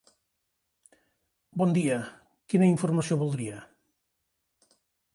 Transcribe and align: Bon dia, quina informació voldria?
Bon 1.63 1.77
dia, 1.77 1.99
quina 2.55 2.73
informació 2.73 3.21
voldria? 3.25 3.63